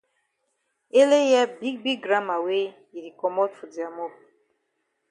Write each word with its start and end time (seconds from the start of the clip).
Ele 1.01 1.17
hear 1.27 1.47
big 1.59 1.75
big 1.83 1.99
gramma 2.05 2.35
wey 2.45 2.65
e 2.95 2.99
di 3.05 3.11
komot 3.19 3.51
for 3.57 3.67
dia 3.73 3.89
mop. 3.97 4.13